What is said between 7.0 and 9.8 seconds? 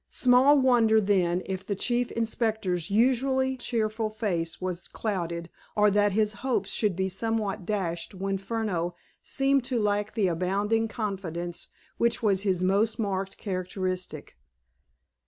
somewhat dashed when Furneaux seemed to